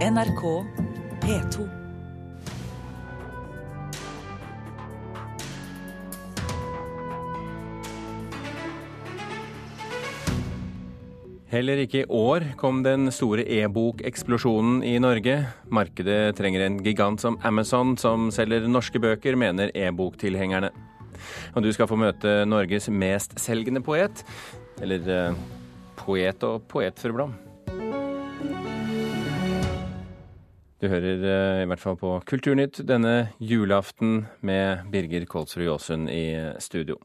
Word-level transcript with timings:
NRK 0.00 0.42
P2. 1.20 1.64
Heller 11.50 11.82
ikke 11.82 12.00
i 12.00 12.06
år 12.08 12.46
kom 12.56 12.80
den 12.80 13.10
store 13.12 13.44
e-bokeksplosjonen 13.44 14.80
i 14.88 14.94
Norge. 15.04 15.36
Markedet 15.68 16.32
trenger 16.38 16.64
en 16.64 16.80
gigant 16.80 17.20
som 17.20 17.36
Amazon, 17.44 17.92
som 18.00 18.30
selger 18.32 18.70
norske 18.72 19.04
bøker, 19.04 19.36
mener 19.36 19.68
e-boktilhengerne. 19.76 20.72
Og 21.52 21.60
du 21.60 21.68
skal 21.76 21.92
få 21.92 22.00
møte 22.00 22.38
Norges 22.48 22.88
mestselgende 22.88 23.84
poet. 23.84 24.24
Eller 24.80 25.12
eh, 25.12 25.46
poet 26.00 26.48
og 26.48 26.64
poetforblom. 26.72 27.36
Du 30.80 30.88
hører 30.88 31.20
eh, 31.20 31.62
i 31.62 31.68
hvert 31.68 31.82
fall 31.82 31.98
på 32.00 32.16
Kulturnytt 32.28 32.80
denne 32.88 33.30
julaften 33.36 34.24
med 34.40 34.86
Birger 34.92 35.28
Kolsrud 35.28 35.66
Jåsund 35.66 36.08
i 36.08 36.24
studio. 36.58 36.96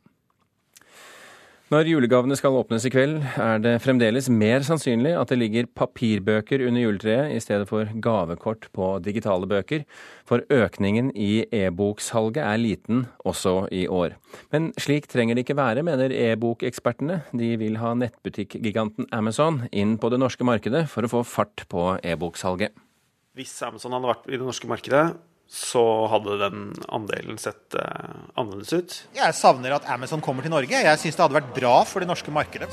Når 1.74 1.88
julegavene 1.90 2.36
skal 2.38 2.54
åpnes 2.60 2.84
i 2.86 2.92
kveld, 2.94 3.16
er 3.42 3.58
det 3.58 3.80
fremdeles 3.82 4.28
mer 4.30 4.62
sannsynlig 4.62 5.16
at 5.18 5.32
det 5.32 5.40
ligger 5.42 5.70
papirbøker 5.74 6.62
under 6.68 6.84
juletreet 6.84 7.34
i 7.34 7.40
stedet 7.42 7.66
for 7.66 7.90
gavekort 8.06 8.68
på 8.70 8.92
digitale 9.02 9.50
bøker, 9.50 9.82
for 10.30 10.46
økningen 10.54 11.10
i 11.18 11.48
e-boksalget 11.50 12.46
er 12.46 12.62
liten 12.62 13.08
også 13.26 13.56
i 13.74 13.88
år. 13.90 14.14
Men 14.54 14.70
slik 14.78 15.10
trenger 15.10 15.34
det 15.34 15.48
ikke 15.48 15.58
være, 15.58 15.82
mener 15.90 16.14
e-bokekspertene. 16.14 17.24
De 17.34 17.56
vil 17.58 17.82
ha 17.82 17.96
nettbutikkgiganten 17.98 19.10
Amazon 19.10 19.64
inn 19.74 19.98
på 19.98 20.14
det 20.14 20.22
norske 20.22 20.46
markedet 20.46 20.86
for 20.94 21.02
å 21.02 21.16
få 21.18 21.26
fart 21.26 21.66
på 21.74 21.96
e-boksalget. 22.06 22.78
Hvis 23.36 23.52
Amazon 23.68 23.92
hadde 23.92 24.08
vært 24.08 24.28
i 24.30 24.38
det 24.38 24.46
norske 24.48 24.68
markedet, 24.72 25.04
så 25.52 25.82
hadde 26.08 26.38
den 26.40 26.62
andelen 26.88 27.36
sett 27.38 27.76
uh, 27.76 28.32
annerledes 28.40 28.72
ut. 28.72 28.96
Jeg 29.18 29.36
savner 29.36 29.76
at 29.76 29.90
Amazon 29.92 30.24
kommer 30.24 30.46
til 30.46 30.54
Norge. 30.54 30.72
Jeg 30.72 31.02
syns 31.02 31.20
det 31.20 31.26
hadde 31.26 31.38
vært 31.42 31.52
bra 31.58 31.74
for 31.84 32.00
det 32.00 32.08
norske 32.08 32.32
markedet. 32.32 32.72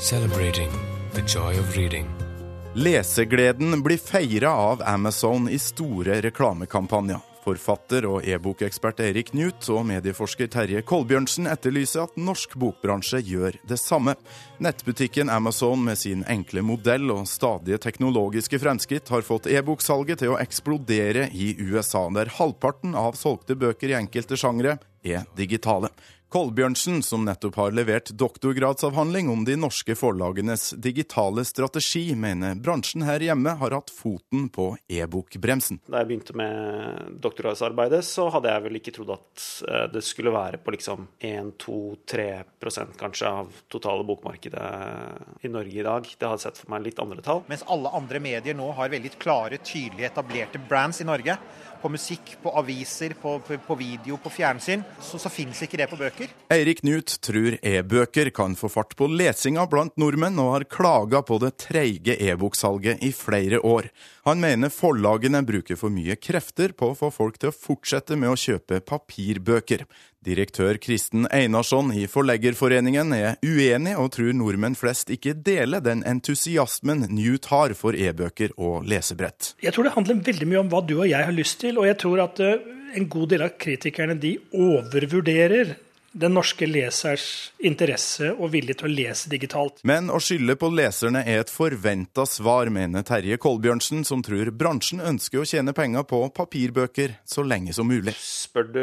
Lesegleden 2.78 3.82
blir 3.82 3.98
feira 4.00 4.54
av 4.70 4.86
Amazon 4.86 5.50
i 5.50 5.58
store 5.60 6.22
reklamekampanjer. 6.30 7.31
Forfatter 7.42 8.06
og 8.06 8.26
e-bokekspert 8.28 9.00
Erik 9.02 9.32
Knut 9.32 9.66
og 9.74 9.82
medieforsker 9.88 10.50
Terje 10.52 10.82
Kolbjørnsen 10.86 11.48
etterlyser 11.50 12.04
at 12.06 12.18
norsk 12.20 12.54
bokbransje 12.60 13.18
gjør 13.26 13.58
det 13.68 13.80
samme. 13.82 14.14
Nettbutikken 14.62 15.32
Amazon 15.32 15.82
med 15.82 15.98
sin 15.98 16.22
enkle 16.30 16.62
modell 16.66 17.10
og 17.14 17.26
stadige 17.30 17.80
teknologiske 17.82 18.60
fremskritt 18.62 19.10
har 19.10 19.26
fått 19.26 19.50
e-boksalget 19.50 20.22
til 20.22 20.34
å 20.34 20.38
eksplodere 20.42 21.28
i 21.34 21.52
USA, 21.58 22.06
der 22.14 22.30
halvparten 22.38 22.94
av 22.98 23.18
solgte 23.18 23.58
bøker 23.58 23.90
i 23.90 23.98
enkelte 23.98 24.38
sjangre 24.38 24.78
er 25.02 25.26
digitale. 25.36 25.92
Kolbjørnsen, 26.32 27.02
som 27.04 27.26
nettopp 27.28 27.58
har 27.60 27.74
levert 27.76 28.08
doktorgradsavhandling 28.16 29.28
om 29.28 29.42
de 29.44 29.52
norske 29.60 29.92
forlagenes 29.92 30.70
digitale 30.80 31.42
strategi, 31.44 32.14
mener 32.16 32.54
bransjen 32.56 33.04
her 33.04 33.20
hjemme 33.20 33.52
har 33.60 33.74
hatt 33.76 33.92
foten 33.92 34.46
på 34.48 34.70
e-bokbremsen. 34.88 35.82
Da 35.84 36.00
jeg 36.00 36.08
begynte 36.08 36.36
med 36.40 37.18
doktorgradsarbeidet, 37.20 38.00
så 38.08 38.30
hadde 38.32 38.48
jeg 38.48 38.64
vel 38.64 38.80
ikke 38.80 38.94
trodd 38.96 39.12
at 39.18 39.44
eh, 39.68 39.84
det 39.92 40.00
skulle 40.08 40.32
være 40.32 40.62
på 40.64 40.72
liksom 40.72 41.04
1-2-3% 41.20 42.96
kanskje 43.02 43.34
av 43.42 43.52
totale 43.68 44.06
bokmarkedet 44.08 45.44
i 45.44 45.52
Norge 45.52 45.82
i 45.82 45.84
dag. 45.84 46.08
Det 46.16 46.30
hadde 46.30 46.46
sett 46.46 46.62
for 46.62 46.72
meg 46.72 46.86
litt 46.86 47.04
andre 47.04 47.20
tall. 47.28 47.44
Mens 47.52 47.66
alle 47.68 47.92
andre 47.92 48.24
medier 48.24 48.56
nå 48.56 48.70
har 48.80 48.94
veldig 48.96 49.12
klare, 49.20 49.60
tydelige, 49.60 50.08
etablerte 50.08 50.64
brands 50.64 51.04
i 51.04 51.08
Norge, 51.12 51.36
på 51.82 51.90
musikk, 51.92 52.36
på 52.40 52.56
aviser, 52.56 53.18
på, 53.20 53.36
på, 53.44 53.60
på 53.66 53.76
video, 53.76 54.16
på 54.22 54.30
fjernsyn, 54.32 54.84
så, 55.00 55.18
så 55.18 55.30
fins 55.32 55.62
ikke 55.64 55.80
det 55.80 55.88
på 55.90 55.98
bøker. 56.00 56.30
Eirik 56.52 56.82
Knut 56.82 57.16
tror 57.24 57.56
e-bøker 57.62 58.30
kan 58.34 58.56
få 58.58 58.70
fart 58.72 58.96
på 58.98 59.08
lesinga 59.10 59.66
blant 59.70 59.96
nordmenn, 60.00 60.38
og 60.42 60.52
har 60.56 60.68
klaga 60.70 61.22
på 61.26 61.38
det 61.42 61.54
treige 61.62 62.16
e-boksalget 62.18 63.02
i 63.04 63.12
flere 63.16 63.62
år. 63.64 63.90
Han 64.28 64.42
mener 64.42 64.72
forlagene 64.72 65.42
bruker 65.46 65.78
for 65.78 65.92
mye 65.92 66.16
krefter 66.20 66.74
på 66.76 66.92
å 66.92 66.98
få 66.98 67.10
folk 67.14 67.40
til 67.42 67.50
å 67.50 67.56
fortsette 67.56 68.18
med 68.18 68.32
å 68.32 68.38
kjøpe 68.38 68.82
papirbøker. 68.86 69.86
Direktør 70.22 70.78
Kristen 70.78 71.26
Einarsson 71.34 71.88
i 71.98 72.04
Forleggerforeningen 72.06 73.10
er 73.16 73.40
uenig, 73.42 73.96
og 73.98 74.12
tror 74.14 74.30
nordmenn 74.38 74.76
flest 74.78 75.10
ikke 75.10 75.34
deler 75.34 75.82
den 75.82 76.04
entusiasmen 76.06 77.08
Newt 77.10 77.48
har 77.50 77.74
for 77.74 77.98
e-bøker 77.98 78.54
og 78.54 78.86
lesebrett. 78.86 79.56
Jeg 79.64 79.74
tror 79.74 79.88
det 79.88 79.96
handler 79.96 80.22
veldig 80.30 80.48
mye 80.52 80.62
om 80.62 80.70
hva 80.70 80.84
du 80.86 80.94
og 81.00 81.08
jeg 81.10 81.26
har 81.26 81.34
lyst 81.34 81.58
til, 81.64 81.80
og 81.82 81.90
jeg 81.90 81.98
tror 82.04 82.22
at 82.28 82.38
eh, 82.44 82.62
en 82.96 83.08
god 83.08 83.32
del 83.34 83.46
av 83.46 83.56
kritikerne 83.60 84.18
de 84.20 84.36
overvurderer 84.52 85.76
den 86.12 86.34
norske 86.36 86.66
lesers 86.68 87.24
interesse 87.64 88.28
og 88.32 88.50
vilje 88.52 88.76
til 88.76 88.88
å 88.88 88.92
lese 88.92 89.30
digitalt. 89.32 89.80
Men 89.88 90.10
å 90.12 90.18
skylde 90.20 90.58
på 90.60 90.68
leserne 90.72 91.22
er 91.24 91.40
et 91.40 91.52
forventa 91.52 92.26
svar, 92.28 92.68
mener 92.72 93.04
Terje 93.08 93.38
Kolbjørnsen, 93.40 94.04
som 94.04 94.24
tror 94.24 94.52
bransjen 94.52 95.00
ønsker 95.00 95.40
å 95.40 95.46
tjene 95.48 95.74
penger 95.76 96.04
på 96.08 96.20
papirbøker 96.36 97.16
så 97.24 97.44
lenge 97.46 97.72
som 97.76 97.88
mulig. 97.88 98.14
Spør 98.20 98.68
du 98.74 98.82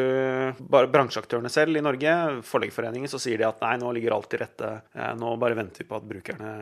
bare 0.71 0.89
bransjeaktørene 0.91 1.53
selv 1.53 1.77
i 1.77 1.85
Norge, 1.85 2.15
Forleggerforeningen, 2.49 3.11
så 3.11 3.21
sier 3.21 3.37
de 3.37 3.47
at 3.47 3.61
nei, 3.61 3.75
nå 3.81 3.93
ligger 3.93 4.17
alt 4.17 4.31
til 4.31 4.41
rette. 4.41 4.73
Eh, 4.95 5.13
nå 5.19 5.35
bare 5.41 5.59
venter 5.59 5.85
vi 5.85 5.89
på 5.89 5.99
at 5.99 6.09
brukerne 6.09 6.55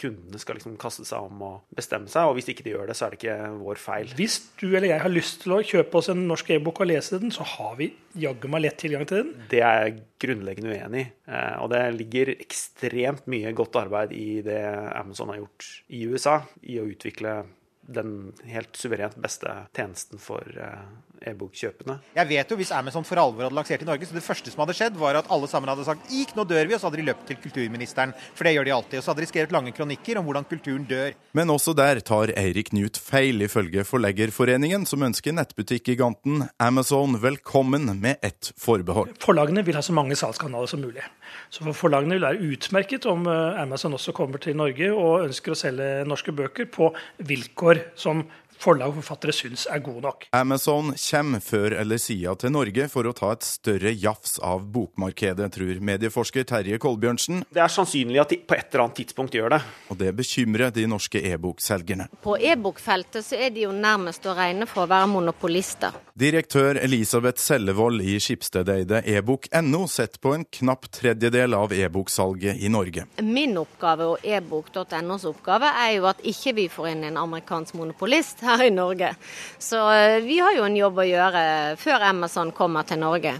kundene 0.00 0.40
skal 0.42 0.58
liksom 0.58 0.76
kaste 0.80 1.06
seg 1.06 1.26
om 1.28 1.42
og 1.46 1.76
bestemme 1.76 2.10
seg, 2.10 2.28
og 2.28 2.38
hvis 2.38 2.50
ikke 2.50 2.66
de 2.66 2.74
gjør 2.74 2.90
det, 2.90 2.96
så 2.98 3.06
er 3.06 3.14
det 3.14 3.20
ikke 3.20 3.36
vår 3.60 3.80
feil. 3.80 4.12
Hvis 4.18 4.38
du 4.60 4.66
eller 4.68 4.88
jeg 4.90 5.02
har 5.04 5.12
lyst 5.12 5.42
til 5.44 5.56
å 5.56 5.62
kjøpe 5.64 6.00
oss 6.00 6.10
en 6.12 6.24
norsk 6.28 6.50
e-bok 6.56 6.82
og 6.82 6.90
lese 6.90 7.20
den, 7.22 7.34
så 7.34 7.46
har 7.54 7.76
vi 7.80 7.90
jaggu 8.18 8.48
meg 8.50 8.64
lett 8.66 8.78
tilgang 8.82 9.06
til 9.10 9.22
den. 9.22 9.32
Det 9.50 9.62
er 9.62 9.80
jeg 9.86 9.98
grunnleggende 10.24 10.74
uenig 10.74 11.04
i. 11.04 11.10
Eh, 11.30 11.56
og 11.62 11.70
det 11.72 11.82
ligger 11.98 12.34
ekstremt 12.36 13.28
mye 13.30 13.54
godt 13.56 13.78
arbeid 13.84 14.14
i 14.16 14.40
det 14.46 14.62
Amazon 14.94 15.32
har 15.32 15.42
gjort 15.42 15.70
i 15.94 16.06
USA, 16.10 16.40
i 16.62 16.80
å 16.82 16.88
utvikle 16.90 17.42
den 17.86 18.32
helt 18.48 18.76
suverent 18.76 19.16
beste 19.20 19.50
tjenesten 19.76 20.20
for 20.22 20.44
eh, 20.56 21.30
e-bokkjøpene. 21.30 21.98
Jeg 22.16 22.28
vet 22.30 22.50
jo 22.50 22.58
hvis 22.58 22.72
Amazon 22.74 23.06
for 23.06 23.20
alvor 23.20 23.46
hadde 23.46 23.56
lansert 23.56 23.84
i 23.84 23.88
Norge, 23.88 24.08
så 24.08 24.16
det 24.16 24.24
første 24.24 24.52
som 24.52 24.62
hadde 24.64 24.76
skjedd, 24.76 24.98
var 25.00 25.18
at 25.18 25.30
alle 25.32 25.48
sammen 25.50 25.70
hadde 25.72 25.86
sagt 25.86 26.12
«Ik, 26.12 26.34
nå 26.36 26.46
dør 26.48 26.68
vi, 26.68 26.76
og 26.76 26.80
så 26.80 26.88
hadde 26.88 27.00
de 27.00 27.06
løpt 27.08 27.26
til 27.28 27.40
kulturministeren. 27.44 28.14
For 28.36 28.46
det 28.46 28.54
gjør 28.56 28.68
de 28.68 28.74
alltid. 28.76 28.98
Og 29.00 29.06
så 29.06 29.12
hadde 29.12 29.24
de 29.24 29.30
skrevet 29.30 29.54
lange 29.54 29.74
kronikker 29.76 30.20
om 30.20 30.28
hvordan 30.28 30.48
kulturen 30.48 30.86
dør. 30.88 31.16
Men 31.36 31.52
også 31.52 31.76
der 31.76 32.00
tar 32.04 32.32
Eirik 32.36 32.72
Knut 32.72 33.00
feil, 33.00 33.44
ifølge 33.44 33.84
Forleggerforeningen, 33.88 34.86
som 34.88 35.04
ønsker 35.06 35.36
nettbutikkgiganten 35.36 36.48
Amazon 36.62 37.18
velkommen 37.22 37.92
med 38.00 38.20
ett 38.24 38.52
forbehold. 38.60 39.14
Forlagene 39.24 39.64
vil 39.66 39.78
ha 39.78 39.84
så 39.84 39.96
mange 39.96 40.16
salgskanaler 40.18 40.70
som 40.70 40.82
mulig. 40.84 41.04
Så 41.50 41.64
for 41.66 41.76
forlagene 41.76 42.16
vil 42.16 42.26
være 42.26 42.52
utmerket 42.54 43.06
om 43.10 43.26
eh, 43.30 43.60
Amazon 43.62 43.96
også 43.96 44.14
kommer 44.16 44.42
til 44.42 44.56
Norge 44.58 44.90
og 44.92 45.28
ønsker 45.28 45.54
å 45.54 45.58
selge 45.58 45.90
norske 46.08 46.34
bøker 46.34 46.70
på 46.72 46.90
vilkår 47.26 47.84
som 47.98 48.24
forlag 48.64 48.92
og 48.92 49.02
forfattere 49.02 49.34
syns 49.36 49.66
er 49.70 49.82
gode 49.84 50.04
nok. 50.06 50.26
Amazon 50.36 50.92
kommer 50.96 51.42
før 51.44 51.76
eller 51.80 52.00
sida 52.00 52.34
til 52.40 52.54
Norge 52.54 52.88
for 52.92 53.08
å 53.08 53.14
ta 53.16 53.32
et 53.34 53.46
større 53.46 53.92
jafs 53.92 54.38
av 54.44 54.64
bokmarkedet, 54.74 55.50
tror 55.54 55.82
medieforsker 55.84 56.46
Terje 56.48 56.78
Kolbjørnsen. 56.82 57.44
Det 57.54 57.62
er 57.64 57.72
sannsynlig 57.72 58.22
at 58.22 58.32
de 58.32 58.40
på 58.40 58.56
et 58.56 58.68
eller 58.70 58.86
annet 58.86 59.00
tidspunkt 59.02 59.36
gjør 59.36 59.56
det. 59.56 59.60
Og 59.92 60.00
det 60.00 60.12
bekymrer 60.16 60.72
de 60.74 60.86
norske 60.90 61.20
e-bokselgerne. 61.32 62.08
På 62.24 62.38
e-bokfeltet 62.38 63.26
så 63.26 63.38
er 63.38 63.52
de 63.54 63.66
jo 63.66 63.74
nærmest 63.74 64.24
å 64.26 64.36
regne 64.36 64.68
for 64.70 64.84
å 64.84 64.90
være 64.90 65.10
monopolister. 65.12 65.96
Direktør 66.18 66.78
Elisabeth 66.78 67.42
Sellevold 67.42 68.04
i 68.04 68.16
skipsstedeide 68.22 69.02
ebok.no 69.16 69.84
setter 69.90 70.22
på 70.22 70.34
en 70.36 70.46
knapp 70.60 70.86
tredjedel 70.94 71.56
av 71.58 71.74
e-boksalget 71.74 72.62
i 72.62 72.70
Norge. 72.72 73.06
Min 73.22 73.58
oppgave 73.60 74.06
og 74.14 74.24
ebok.nos 74.24 75.26
oppgave 75.28 75.72
er 75.84 75.96
jo 75.98 76.08
at 76.10 76.22
ikke 76.24 76.54
vi 76.56 76.68
får 76.70 76.92
inn 76.92 77.08
en 77.10 77.20
amerikansk 77.24 77.76
monopolist 77.78 78.44
her 78.46 78.53
i 78.62 78.70
Norge. 78.70 79.14
Så 79.58 79.80
eh, 79.92 80.20
vi 80.24 80.38
har 80.38 80.54
jo 80.56 80.68
en 80.68 80.78
jobb 80.78 81.02
å 81.02 81.08
gjøre 81.08 81.42
før 81.80 82.06
Amazon 82.10 82.52
kommer 82.54 82.86
til 82.88 83.02
Norge. 83.02 83.34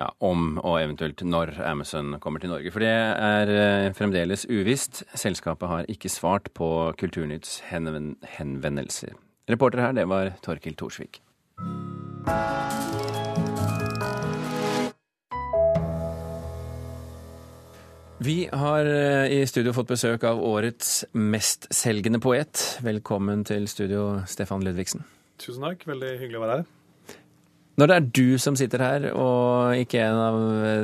Ja, 0.00 0.08
Om 0.24 0.56
og 0.62 0.78
eventuelt 0.80 1.20
når 1.20 1.52
Amazon 1.68 2.16
kommer 2.22 2.40
til 2.40 2.50
Norge. 2.54 2.72
For 2.72 2.82
det 2.84 2.92
er 2.92 3.52
eh, 3.52 3.90
fremdeles 3.96 4.46
uvisst. 4.48 5.02
Selskapet 5.14 5.68
har 5.68 5.90
ikke 5.92 6.10
svart 6.12 6.48
på 6.56 6.68
Kulturnytts 6.98 7.60
henvendelser. 7.68 9.18
Reporter 9.50 9.88
her, 9.88 9.96
det 9.98 10.08
var 10.08 10.32
Torkil 10.42 10.78
Thorsvik. 10.78 11.20
Vi 18.22 18.48
har 18.52 18.86
eh, 18.86 19.32
i 19.34 19.46
studio 19.50 19.72
fått 19.74 19.88
besøk 19.90 20.22
av 20.28 20.38
årets 20.46 21.00
mestselgende 21.18 22.20
poet. 22.22 22.60
Velkommen 22.84 23.42
til 23.48 23.66
studio, 23.66 24.20
Stefan 24.30 24.62
Ludvigsen. 24.62 25.02
Tusen 25.42 25.64
takk, 25.66 25.82
veldig 25.90 26.12
hyggelig 26.20 26.38
å 26.38 26.42
være 26.44 26.58
her. 26.60 26.68
Når 27.80 27.88
det 27.88 27.96
er 27.96 28.06
du 28.20 28.38
som 28.38 28.54
sitter 28.60 28.84
her, 28.84 29.08
og 29.16 29.74
ikke 29.80 30.04
en 30.04 30.20
av 30.22 30.38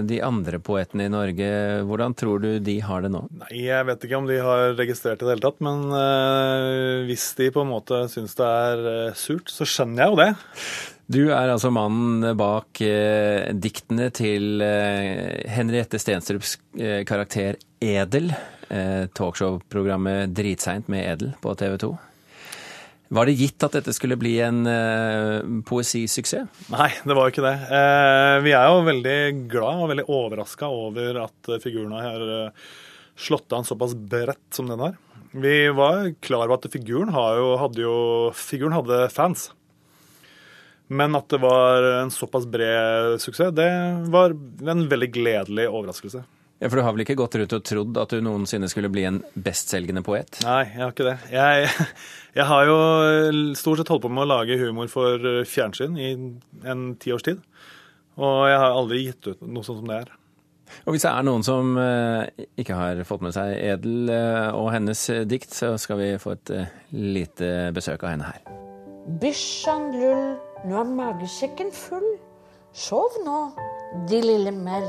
de 0.09 0.19
andre 0.25 0.59
poetene 0.65 1.07
i 1.07 1.13
Norge, 1.13 1.49
hvordan 1.87 2.17
tror 2.19 2.43
du 2.43 2.51
de 2.65 2.79
har 2.83 3.07
det 3.07 3.13
nå? 3.15 3.23
Nei, 3.45 3.53
Jeg 3.69 3.87
vet 3.87 4.09
ikke 4.09 4.19
om 4.19 4.27
de 4.27 4.43
har 4.43 4.75
registrert 4.81 5.21
det 5.21 5.29
i 5.29 5.29
det 5.29 5.37
hele 5.37 5.47
tatt, 5.47 5.63
men 5.69 5.85
øh, 5.95 7.07
hvis 7.07 7.29
de 7.39 7.53
på 7.55 7.63
en 7.63 7.71
måte 7.71 8.07
syns 8.11 8.35
det 8.41 8.51
er 8.51 8.87
øh, 8.97 9.19
surt, 9.21 9.53
så 9.55 9.69
skjønner 9.69 10.09
jeg 10.09 10.11
jo 10.11 10.23
det. 10.25 10.31
Du 11.09 11.31
er 11.33 11.49
altså 11.49 11.71
mannen 11.73 12.37
bak 12.37 12.83
eh, 12.85 13.49
diktene 13.57 14.11
til 14.13 14.61
eh, 14.61 15.39
Henriette 15.49 15.97
Stenstrups 15.97 16.59
eh, 16.77 17.01
karakter 17.09 17.57
Edel. 17.81 18.29
Eh, 18.69 19.07
talkshow-programmet 19.17 20.35
Dritseint 20.37 20.91
med 20.93 21.07
Edel 21.07 21.33
på 21.41 21.55
TV 21.57 21.79
2. 21.81 21.91
Var 23.17 23.25
det 23.25 23.39
gitt 23.41 23.65
at 23.65 23.79
dette 23.79 23.95
skulle 23.97 24.21
bli 24.21 24.35
en 24.45 24.61
eh, 24.69 25.49
poesisuksess? 25.65 26.69
Nei, 26.77 26.91
det 27.01 27.17
var 27.17 27.25
jo 27.25 27.33
ikke 27.33 27.47
det. 27.47 27.57
Eh, 27.81 28.37
vi 28.45 28.53
er 28.53 28.69
jo 28.69 28.87
veldig 28.93 29.19
glad 29.49 29.81
og 29.87 29.93
veldig 29.95 30.09
overraska 30.13 30.69
over 30.69 31.23
at 31.25 31.55
figurene 31.65 31.65
figuren 31.65 32.01
har 32.05 32.53
slått 33.19 33.57
an 33.57 33.65
såpass 33.65 33.97
bredt 33.97 34.45
som 34.53 34.69
den 34.69 34.85
har. 34.85 35.01
Vi 35.33 35.57
var 35.73 36.11
klar 36.21 36.51
over 36.51 36.61
at 36.61 36.69
figuren, 36.73 37.17
jo, 37.17 37.55
hadde 37.65 37.81
jo 37.81 37.97
Figuren 38.37 38.77
hadde 38.77 39.07
fans. 39.09 39.55
Men 40.89 41.17
at 41.19 41.29
det 41.29 41.41
var 41.43 41.85
en 41.99 42.11
såpass 42.13 42.47
bred 42.49 43.19
suksess, 43.21 43.53
det 43.57 43.69
var 44.09 44.33
en 44.33 44.87
veldig 44.89 45.11
gledelig 45.13 45.69
overraskelse. 45.69 46.25
Ja, 46.59 46.67
For 46.67 46.81
du 46.81 46.83
har 46.83 46.95
vel 46.97 47.05
ikke 47.05 47.19
gått 47.21 47.37
rundt 47.39 47.55
og 47.55 47.67
trodd 47.69 47.99
at 48.03 48.13
du 48.15 48.23
noensinne 48.25 48.67
skulle 48.71 48.91
bli 48.91 49.05
en 49.07 49.21
bestselgende 49.39 50.03
poet? 50.07 50.41
Nei, 50.43 50.65
jeg 50.73 50.83
har 50.83 50.95
ikke 50.95 51.07
det. 51.07 51.17
Jeg, 51.31 51.69
jeg 52.41 52.47
har 52.51 52.71
jo 52.71 52.79
stort 53.61 53.83
sett 53.83 53.93
holdt 53.93 54.07
på 54.09 54.11
med 54.11 54.25
å 54.25 54.31
lage 54.33 54.59
humor 54.59 54.91
for 54.91 55.45
fjernsyn 55.47 55.99
i 56.01 56.15
en 56.67 56.89
tiårs 56.99 57.29
tid. 57.29 57.45
Og 58.19 58.49
jeg 58.51 58.59
har 58.59 58.75
aldri 58.75 59.05
gitt 59.05 59.31
ut 59.31 59.45
noe 59.47 59.67
sånt 59.67 59.85
som 59.85 59.93
det 59.93 60.01
er. 60.03 60.17
Og 60.85 60.95
hvis 60.95 61.05
det 61.07 61.13
er 61.13 61.25
noen 61.25 61.45
som 61.47 61.79
eh, 61.81 62.47
ikke 62.61 62.77
har 62.77 63.01
fått 63.09 63.23
med 63.25 63.35
seg 63.37 63.55
Edel 63.57 64.11
eh, 64.13 64.49
og 64.57 64.71
hennes 64.75 65.05
eh, 65.15 65.25
dikt, 65.29 65.55
så 65.55 65.75
skal 65.81 66.01
vi 66.01 66.11
få 66.21 66.35
et 66.37 66.53
lite 66.93 67.71
besøk 67.77 68.05
av 68.05 68.13
henne 68.15 68.29
her. 68.29 68.43
Bysjan 69.23 69.89
lull, 69.95 70.35
nå 70.67 70.81
er 70.81 70.95
magesekken 70.99 71.71
full. 71.75 72.07
Sov 72.73 73.19
nå, 73.25 73.39
de 74.11 74.21
lille 74.23 74.53
merr. 74.55 74.89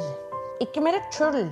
Ikke 0.61 0.81
mer 0.83 0.97
tull. 1.13 1.47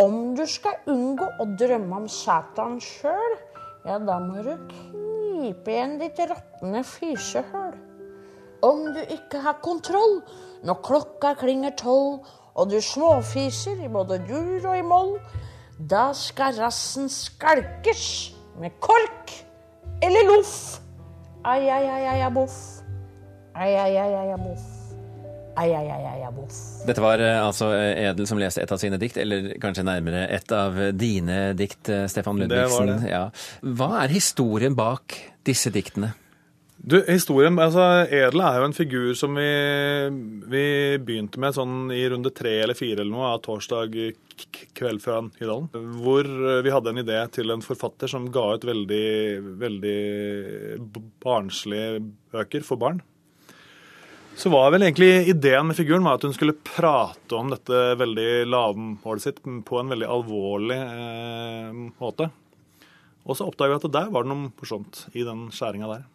Om 0.00 0.34
du 0.38 0.44
skal 0.48 0.78
unngå 0.88 1.26
å 1.42 1.46
drømme 1.60 2.02
om 2.02 2.08
Satan 2.08 2.78
sjøl, 2.80 3.36
ja, 3.84 3.98
da 3.98 4.18
må 4.22 4.44
du 4.44 4.52
knipe 4.70 5.72
igjen 5.72 5.98
ditt 6.00 6.20
råtne 6.30 6.82
fisehull. 6.86 7.76
Om 8.64 8.90
du 8.94 9.00
ikke 9.02 9.40
har 9.44 9.60
kontroll 9.64 10.20
når 10.64 10.82
klokka 10.84 11.34
klinger 11.40 11.72
tolv, 11.80 12.26
og 12.54 12.68
du 12.68 12.80
småfiser 12.82 13.78
i 13.80 13.88
både 13.88 14.18
dur 14.28 14.66
og 14.68 14.76
i 14.76 14.84
moll, 14.84 15.14
da 15.78 16.10
skal 16.16 16.58
rassen 16.60 17.08
skalkes 17.08 18.34
med 18.60 18.76
kork 18.84 19.32
eller 20.04 20.28
loff. 20.28 20.80
Ai, 21.44 21.70
ai, 21.72 21.86
ai, 21.88 22.20
ai, 22.20 22.30
boff. 22.34 22.79
Ai, 23.54 23.74
ai, 23.74 23.96
ai, 23.98 24.14
ai, 24.14 24.36
boff. 24.38 24.62
Ai, 25.58 25.72
ai, 25.74 25.88
ai, 25.90 26.22
ai, 26.22 26.30
boff. 26.32 26.58
Dette 26.86 27.02
var 27.02 27.20
eh, 27.20 27.36
altså 27.42 27.72
eh, 27.74 28.06
Edel 28.06 28.28
som 28.30 28.38
leste 28.38 28.62
et 28.62 28.70
av 28.72 28.78
sine 28.80 28.98
dikt, 29.00 29.18
eller 29.20 29.52
kanskje 29.60 29.84
nærmere 29.86 30.26
et 30.30 30.54
av 30.54 30.78
dine 30.96 31.50
dikt, 31.58 31.90
eh, 31.90 32.06
Stefan 32.10 32.38
Det 32.40 32.48
var 32.48 32.70
Ludvigsen. 32.70 33.04
det. 33.04 33.10
Ja. 33.10 33.26
Hva 33.66 34.04
er 34.04 34.14
historien 34.14 34.78
bak 34.78 35.18
disse 35.46 35.72
diktene? 35.74 36.14
Du, 36.80 36.96
historien, 37.04 37.58
altså 37.60 38.06
Edel 38.06 38.40
er 38.40 38.56
jo 38.56 38.68
en 38.70 38.72
figur 38.72 39.10
som 39.18 39.34
vi, 39.36 39.50
vi 40.48 40.62
begynte 41.04 41.42
med 41.42 41.52
sånn 41.52 41.90
i 41.92 42.06
runde 42.08 42.32
tre 42.32 42.54
eller 42.62 42.78
fire 42.78 43.02
eller 43.02 43.12
noe 43.12 43.34
av 43.34 43.42
torsdag 43.44 43.98
kveld 44.78 45.02
før 45.04 45.26
Nydalen. 45.26 45.68
Hvor 46.00 46.30
vi 46.64 46.72
hadde 46.72 46.94
en 46.94 47.02
idé 47.02 47.20
til 47.36 47.52
en 47.52 47.60
forfatter 47.60 48.08
som 48.08 48.30
ga 48.32 48.46
ut 48.56 48.64
veldig, 48.64 49.10
veldig 49.60 50.00
barnslige 51.20 52.00
bøker 52.32 52.64
for 52.64 52.80
barn. 52.80 53.04
Så 54.40 54.48
var 54.48 54.70
vel 54.72 54.86
egentlig 54.86 55.28
ideen 55.28 55.66
med 55.68 55.76
figuren 55.76 56.04
var 56.06 56.16
at 56.16 56.22
hun 56.24 56.32
skulle 56.32 56.56
prate 56.64 57.36
om 57.36 57.50
dette 57.52 57.80
veldig 58.00 58.46
lavmålet 58.48 59.24
sitt 59.26 59.42
på 59.44 59.80
en 59.80 59.92
veldig 59.92 60.06
alvorlig 60.08 60.78
eh, 60.80 61.74
måte. 62.00 62.30
Og 63.28 63.36
så 63.36 63.44
oppdaga 63.44 63.74
vi 63.74 63.80
at 63.82 63.92
der 63.98 64.08
var 64.14 64.24
det 64.24 64.32
noe 64.32 64.48
morsomt 64.48 65.02
i 65.12 65.26
den 65.28 65.50
skjæringa 65.52 65.90
der. 65.92 66.06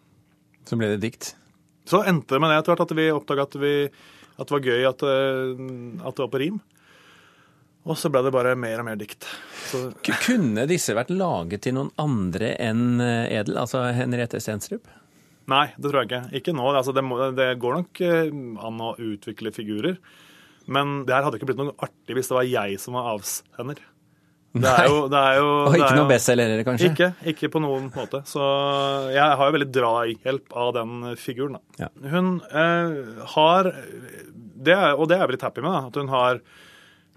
Så 0.66 0.80
ble 0.80 0.90
det 0.96 1.04
dikt. 1.04 1.36
Så 1.86 2.02
endte 2.02 2.34
det 2.34 2.42
med 2.42 2.50
det 2.50 2.64
etter 2.64 2.74
hvert 2.74 2.86
at 2.88 2.96
vi 2.98 3.08
oppdaga 3.14 3.46
at, 3.46 3.60
at 3.62 4.50
det 4.50 4.58
var 4.58 4.66
gøy 4.72 4.90
at, 4.90 5.06
eh, 5.06 5.64
at 6.02 6.18
det 6.18 6.26
var 6.26 6.34
på 6.34 6.42
rim. 6.42 6.60
Og 7.86 8.02
så 8.02 8.10
ble 8.10 8.26
det 8.26 8.34
bare 8.34 8.58
mer 8.58 8.82
og 8.82 8.90
mer 8.90 8.98
dikt. 8.98 9.30
Så, 9.70 9.92
Kunne 10.26 10.66
disse 10.66 10.98
vært 10.98 11.14
laget 11.14 11.68
til 11.68 11.78
noen 11.78 11.94
andre 12.02 12.56
enn 12.58 12.98
eh, 12.98 13.38
Edel, 13.38 13.62
altså 13.62 13.86
Henriette 13.94 14.42
Stenstrup? 14.42 14.90
Nei, 15.52 15.66
det 15.78 15.90
tror 15.90 16.02
jeg 16.02 16.10
ikke. 16.10 16.22
Ikke 16.42 16.56
nå. 16.58 16.70
Altså, 16.72 16.94
det, 16.96 17.04
må, 17.06 17.20
det 17.38 17.50
går 17.62 17.80
nok 17.80 18.02
eh, 18.06 18.32
an 18.70 18.86
å 18.86 18.94
utvikle 19.02 19.54
figurer. 19.56 20.00
Men 20.66 21.04
det 21.06 21.14
her 21.14 21.28
hadde 21.28 21.38
ikke 21.40 21.52
blitt 21.52 21.62
noe 21.62 21.76
artig 21.86 22.18
hvis 22.18 22.32
det 22.32 22.40
var 22.40 22.48
jeg 22.50 22.80
som 22.82 22.98
var 22.98 23.12
avsender. 23.14 23.84
Det 24.56 24.72
er 24.72 24.86
jo, 24.88 25.00
det 25.12 25.20
er 25.20 25.38
jo, 25.42 25.48
Og 25.68 25.74
ikke 25.76 25.96
noe 25.98 26.10
bestselgere, 26.10 26.64
kanskje? 26.68 26.92
Ikke, 26.94 27.10
ikke 27.32 27.50
på 27.52 27.62
noen 27.64 27.90
måte. 27.96 28.22
Så 28.30 28.44
jeg 29.12 29.40
har 29.40 29.50
jo 29.50 29.56
veldig 29.58 29.72
drahjelp 29.76 30.56
av 30.64 30.72
den 30.78 31.10
figuren. 31.20 31.58
Da. 31.60 31.86
Ja. 31.86 31.90
Hun 32.14 32.38
eh, 32.48 33.26
har 33.36 33.72
det 34.66 34.78
Og 34.96 35.10
det 35.12 35.18
er 35.18 35.26
jeg 35.26 35.36
litt 35.36 35.46
happy 35.46 35.62
med, 35.62 35.76
da, 35.76 35.84
at 35.92 36.00
hun 36.00 36.14
har 36.14 36.40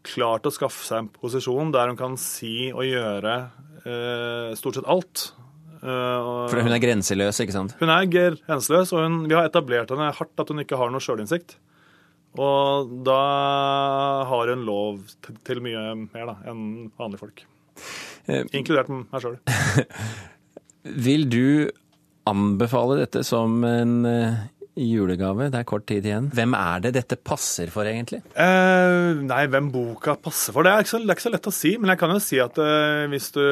klart 0.09 0.47
å 0.47 0.53
skaffe 0.55 0.85
seg 0.85 1.05
en 1.05 1.11
posisjon 1.13 1.73
der 1.75 1.91
hun 1.91 1.99
kan 1.99 2.17
si 2.21 2.71
og 2.73 2.85
gjøre 2.87 3.35
eh, 3.85 4.57
stort 4.59 4.79
sett 4.79 4.91
alt. 4.91 5.31
Eh, 5.79 6.49
For 6.51 6.61
hun 6.65 6.75
er 6.75 6.83
grenseløs, 6.83 7.39
ikke 7.45 7.55
sant? 7.55 7.75
hun 7.81 7.93
er 7.95 8.09
grenseløs, 8.11 8.93
og 8.97 9.05
hun, 9.05 9.19
vi 9.31 9.37
har 9.39 9.47
etablert 9.49 9.91
henne 9.95 10.11
hardt 10.17 10.43
at 10.43 10.51
hun 10.53 10.63
ikke 10.65 10.79
har 10.81 10.91
noe 10.95 11.03
sjølinnsikt. 11.05 11.57
Og 12.39 12.91
da 13.07 13.19
har 14.29 14.51
hun 14.53 14.67
lov 14.69 14.99
til, 15.49 15.63
mye 15.65 15.85
mer 16.05 16.29
da, 16.33 16.37
enn 16.51 16.91
vanlige 17.01 17.23
folk. 17.25 17.45
Eh, 18.29 18.45
Inkludert 18.59 18.91
meg 18.93 19.23
sjøl. 19.25 19.39
Vil 21.09 21.25
du 21.31 21.43
anbefale 22.29 23.01
dette 23.01 23.23
som 23.27 23.57
en 23.67 23.95
eh, 24.07 24.39
julegave? 24.79 25.49
Det 25.51 25.63
er 25.63 25.67
kort 25.69 25.87
tid 25.89 26.07
igjen. 26.07 26.29
Hvem 26.37 26.55
er 26.59 26.85
det 26.85 26.93
dette 26.99 27.17
passer 27.19 27.73
for, 27.73 27.89
egentlig? 27.89 28.21
Eh, 28.39 29.23
nei, 29.25 29.43
hvem 29.51 29.71
boka 29.75 30.15
passer 30.23 30.55
for, 30.55 30.69
det 30.69 30.75
er, 30.77 30.89
så, 30.91 31.01
det 31.03 31.09
er 31.11 31.17
ikke 31.19 31.27
så 31.31 31.35
lett 31.35 31.51
å 31.51 31.55
si. 31.55 31.75
Men 31.81 31.95
jeg 31.95 32.03
kan 32.05 32.13
jo 32.15 32.21
si 32.23 32.39
at 32.45 32.61
eh, 32.63 33.07
hvis 33.13 33.31
du 33.35 33.43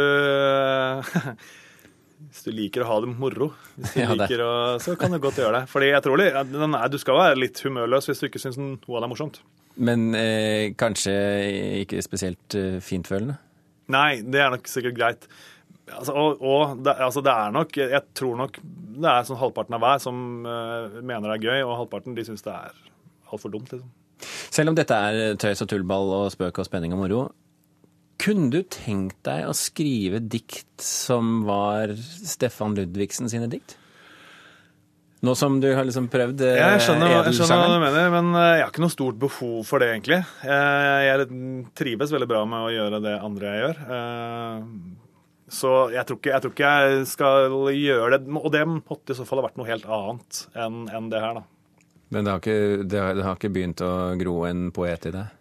Hvis 2.31 2.45
du 2.47 2.51
liker 2.53 2.83
å 2.85 2.89
ha 2.91 2.97
det 3.05 3.11
moro, 3.17 3.51
hvis 3.79 3.95
du 3.95 4.01
Ja, 4.01 4.09
det. 4.11 4.17
liker 4.27 4.43
å, 4.45 4.53
så 4.83 4.97
kan 4.99 5.13
du 5.15 5.19
godt 5.23 5.39
gjøre 5.41 5.61
det. 5.61 5.69
Fordi 5.71 5.91
jeg 5.93 6.03
tror 6.05 6.23
er, 6.25 6.89
Du 6.91 6.99
skal 6.99 7.19
være 7.21 7.39
litt 7.39 7.61
humørløs 7.65 8.09
hvis 8.11 8.21
du 8.23 8.27
ikke 8.29 8.43
syns 8.43 8.59
noe 8.59 8.77
av 8.97 9.03
det 9.03 9.07
er 9.09 9.13
morsomt. 9.15 9.41
Men 9.77 10.07
eh, 10.17 10.73
kanskje 10.79 11.15
ikke 11.85 12.01
spesielt 12.05 12.57
eh, 12.57 12.79
fintfølende? 12.81 13.37
Nei, 13.93 14.23
det 14.25 14.41
er 14.43 14.51
nok 14.57 14.67
sikkert 14.67 14.97
greit. 14.99 15.29
Altså, 15.93 16.13
og 16.19 16.41
og 16.43 16.81
det, 16.83 16.97
altså, 16.99 17.21
det 17.23 17.31
er 17.31 17.53
nok 17.55 17.77
Jeg 17.79 18.01
tror 18.19 18.37
nok 18.41 18.57
det 18.97 19.07
er 19.07 19.27
sånn 19.29 19.39
halvparten 19.39 19.77
av 19.77 19.85
hver 19.85 20.01
som 20.03 20.17
eh, 20.49 20.97
mener 21.05 21.29
det 21.31 21.37
er 21.37 21.45
gøy, 21.47 21.61
og 21.69 21.77
halvparten 21.85 22.17
de 22.17 22.25
syns 22.27 22.43
det 22.43 22.55
er 22.57 22.73
altfor 23.31 23.53
dumt. 23.55 23.71
liksom. 23.71 23.93
Selv 24.51 24.73
om 24.73 24.79
dette 24.79 24.97
er 24.97 25.37
tøys 25.39 25.61
og 25.63 25.69
tullball 25.69 26.11
og 26.17 26.31
spøk 26.33 26.59
og 26.63 26.67
spenning 26.67 26.95
og 26.97 27.03
moro, 27.05 27.21
kunne 28.23 28.51
du 28.53 28.61
tenkt 28.73 29.19
deg 29.27 29.45
å 29.49 29.55
skrive 29.57 30.21
dikt 30.25 30.81
som 30.83 31.43
var 31.49 31.93
Stefan 31.99 32.75
Ludvigsen 32.79 33.29
sine 33.33 33.49
dikt? 33.53 33.77
Nå 35.25 35.33
som 35.35 35.57
du 35.63 35.71
har 35.75 35.87
liksom 35.89 36.11
prøvd 36.13 36.43
eh, 36.45 36.59
Jeg 36.61 36.83
skjønner, 36.85 37.09
hva- 37.09 37.23
jeg 37.25 37.39
skjønner 37.39 37.63
hva 37.63 37.71
du 37.73 37.81
mener, 37.83 38.11
men 38.13 38.27
eh, 38.37 38.51
jeg 38.59 38.65
har 38.67 38.71
ikke 38.75 38.83
noe 38.85 38.93
stort 38.93 39.17
behov 39.23 39.63
for 39.67 39.83
det, 39.83 39.89
egentlig. 39.95 40.19
Jeg, 40.45 41.07
jeg 41.09 41.73
trives 41.81 42.13
veldig 42.15 42.29
bra 42.31 42.43
med 42.47 42.67
å 42.69 42.73
gjøre 42.75 43.01
det 43.07 43.15
andre 43.25 43.53
jeg 43.55 43.63
gjør. 43.65 43.81
Eh, 43.97 44.71
Så 45.57 45.73
jeg 45.95 46.03
tror 46.09 46.19
ikke 46.21 46.33
jeg, 46.35 46.43
tror 46.45 46.53
ikke 46.57 46.71
jeg 46.85 47.07
skal 47.07 47.57
gjøre 47.79 48.19
det. 48.19 48.29
Og 48.43 48.49
det 48.53 48.65
måtte 48.69 49.15
i 49.15 49.19
så 49.19 49.27
fall 49.29 49.41
ha 49.41 49.47
vært 49.49 49.59
noe 49.61 49.69
helt 49.71 49.87
annet 49.87 50.41
enn 50.59 50.81
enn 50.91 51.11
det 51.13 51.21
her, 51.23 51.41
da. 51.41 51.45
Men 52.15 52.27
det 52.27 52.33
har, 52.35 52.41
ikke, 52.45 52.85
det, 52.87 52.99
har, 53.03 53.15
det 53.19 53.25
har 53.27 53.39
ikke 53.41 53.51
begynt 53.57 53.83
å 53.83 53.93
gro 54.21 54.37
en 54.47 54.69
poet 54.75 55.07
i 55.09 55.15
deg? 55.17 55.33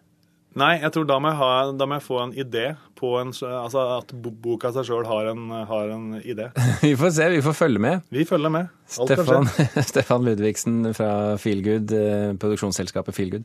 Nei, 0.56 0.78
jeg 0.80 0.92
tror 0.96 1.04
da 1.10 1.18
må 1.20 1.28
jeg, 1.34 1.38
ha, 1.42 1.50
da 1.76 1.86
må 1.90 1.98
jeg 1.98 2.06
få 2.06 2.20
en 2.24 2.32
idé 2.40 2.62
på 2.96 3.10
en 3.20 3.34
Altså 3.36 3.82
at 3.98 4.14
boka 4.16 4.72
seg 4.72 4.88
sjøl 4.88 5.04
har, 5.10 5.28
en- 5.34 5.52
har 5.68 5.92
en 5.92 6.06
idé. 6.22 6.48
Vi 6.86 6.94
får 6.96 7.12
se, 7.18 7.28
vi 7.36 7.42
får 7.44 7.58
følge 7.60 7.82
med. 7.84 8.06
Vi 8.16 8.24
følger 8.30 8.54
med. 8.56 8.72
Alt. 8.96 9.12
Stefan, 9.12 9.50
Stefan 9.92 10.24
Ludvigsen 10.30 10.94
fra 10.96 11.12
Feelgood, 11.42 11.92
eh, 11.92 12.32
produksjonsselskapet 12.40 13.18
Feelgood. 13.18 13.44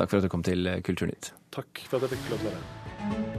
Takk 0.00 0.08
for 0.14 0.22
at 0.22 0.24
du 0.24 0.32
kom 0.32 0.46
til 0.46 0.64
Kulturnytt. 0.86 1.34
Takk 1.52 1.84
for 1.90 2.00
at 2.00 2.08
jeg 2.08 2.16
fikk 2.16 2.32
lov 2.36 2.46
til 2.46 2.48
å 2.48 2.54
være 2.54 2.62
her. 2.62 3.35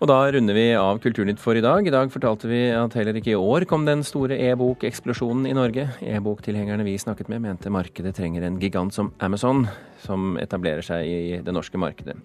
Og 0.00 0.10
da 0.10 0.18
runder 0.34 0.56
vi 0.56 0.66
av 0.78 0.98
Kulturnytt 1.02 1.40
for 1.42 1.56
i 1.56 1.62
dag. 1.64 1.86
I 1.86 1.92
dag 1.94 2.10
fortalte 2.12 2.48
vi 2.50 2.60
at 2.74 2.96
heller 2.98 3.18
ikke 3.18 3.34
i 3.34 3.38
år 3.38 3.66
kom 3.70 3.86
den 3.86 4.02
store 4.06 4.38
e-bokeksplosjonen 4.50 5.46
i 5.50 5.54
Norge. 5.56 5.86
E-boktilhengerne 6.02 6.86
vi 6.86 6.96
snakket 7.00 7.30
med, 7.32 7.44
mente 7.44 7.72
markedet 7.72 8.14
trenger 8.16 8.46
en 8.46 8.58
gigant 8.62 8.94
som 8.94 9.12
Amazon, 9.24 9.64
som 10.04 10.34
etablerer 10.40 10.84
seg 10.84 11.06
i 11.06 11.38
det 11.44 11.54
norske 11.54 11.80
markedet. 11.80 12.16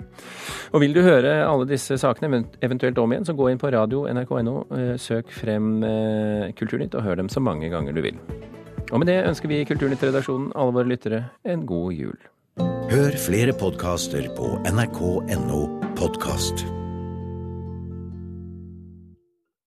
Og 0.74 0.84
vil 0.84 0.96
du 0.98 1.04
høre 1.06 1.40
alle 1.46 1.70
disse 1.70 2.00
sakene, 2.02 2.44
eventuelt 2.66 2.98
om 3.02 3.14
igjen, 3.14 3.28
så 3.28 3.38
gå 3.38 3.52
inn 3.52 3.62
på 3.62 3.72
radio 3.74 4.06
nrk.no, 4.10 4.56
eh, 4.76 4.96
søk 5.02 5.32
frem 5.34 5.78
eh, 5.86 6.50
Kulturnytt 6.58 6.98
og 6.98 7.06
hør 7.06 7.22
dem 7.22 7.32
så 7.32 7.44
mange 7.44 7.70
ganger 7.72 7.96
du 7.96 8.04
vil. 8.06 8.18
Og 8.90 9.02
med 9.02 9.12
det 9.12 9.22
ønsker 9.28 9.52
vi 9.52 9.62
Kulturnytt-redaksjonen, 9.70 10.52
alle 10.58 10.76
våre 10.80 10.90
lyttere, 10.90 11.24
en 11.46 11.68
god 11.70 11.94
jul. 11.94 12.18
Hør 12.90 13.16
flere 13.22 13.54
podkaster 13.54 14.26
på 14.36 14.58
nrk.no 14.66 15.62
podkast. 16.00 16.66